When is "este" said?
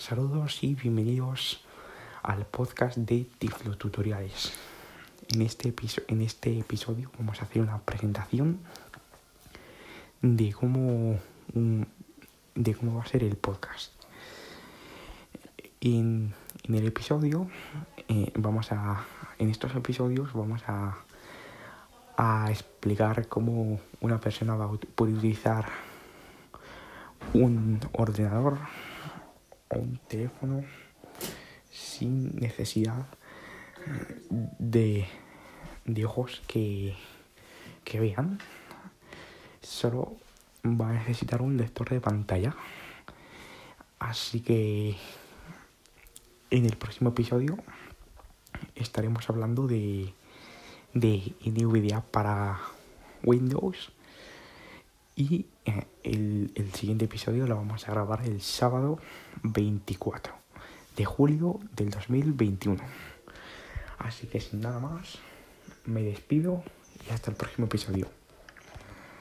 5.42-5.74, 6.22-6.58